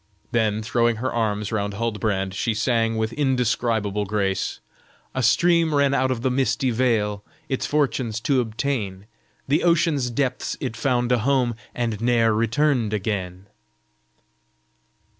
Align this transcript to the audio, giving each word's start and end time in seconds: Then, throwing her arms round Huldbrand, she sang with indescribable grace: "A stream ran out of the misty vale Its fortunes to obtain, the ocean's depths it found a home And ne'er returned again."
Then, 0.31 0.63
throwing 0.63 0.95
her 0.95 1.13
arms 1.13 1.51
round 1.51 1.75
Huldbrand, 1.75 2.33
she 2.33 2.55
sang 2.55 2.97
with 2.97 3.13
indescribable 3.13 4.05
grace: 4.05 4.59
"A 5.13 5.21
stream 5.21 5.75
ran 5.75 5.93
out 5.93 6.09
of 6.09 6.23
the 6.23 6.31
misty 6.31 6.71
vale 6.71 7.23
Its 7.49 7.67
fortunes 7.67 8.19
to 8.21 8.41
obtain, 8.41 9.05
the 9.47 9.61
ocean's 9.63 10.09
depths 10.09 10.57
it 10.59 10.75
found 10.75 11.11
a 11.11 11.19
home 11.19 11.53
And 11.75 12.01
ne'er 12.01 12.33
returned 12.33 12.93
again." 12.95 13.45